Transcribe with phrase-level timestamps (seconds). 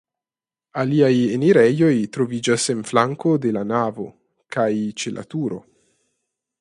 [0.83, 4.09] Aliaj enirejoj troviĝas en flanko de la navo
[4.57, 4.69] kaj
[5.03, 5.61] ĉe la turo.